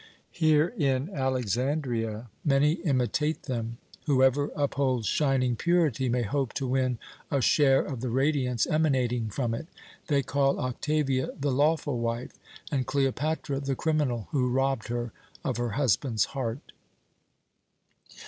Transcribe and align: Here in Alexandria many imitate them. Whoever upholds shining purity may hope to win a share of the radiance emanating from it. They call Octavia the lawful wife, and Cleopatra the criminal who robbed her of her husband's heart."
Here 0.31 0.73
in 0.79 1.11
Alexandria 1.11 2.31
many 2.43 2.71
imitate 2.71 3.43
them. 3.43 3.77
Whoever 4.07 4.49
upholds 4.55 5.05
shining 5.05 5.55
purity 5.55 6.09
may 6.09 6.23
hope 6.23 6.53
to 6.53 6.65
win 6.65 6.97
a 7.29 7.39
share 7.39 7.83
of 7.83 8.01
the 8.01 8.09
radiance 8.09 8.65
emanating 8.65 9.29
from 9.29 9.53
it. 9.53 9.67
They 10.07 10.23
call 10.23 10.59
Octavia 10.59 11.29
the 11.39 11.51
lawful 11.51 11.99
wife, 11.99 12.33
and 12.71 12.87
Cleopatra 12.87 13.59
the 13.59 13.75
criminal 13.75 14.27
who 14.31 14.49
robbed 14.49 14.87
her 14.87 15.11
of 15.45 15.57
her 15.57 15.73
husband's 15.73 16.25
heart." 16.33 16.71